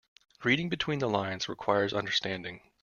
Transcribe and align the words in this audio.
Reading 0.43 0.67
between 0.67 0.97
the 0.97 1.07
lines 1.07 1.47
requires 1.47 1.93
understanding. 1.93 2.61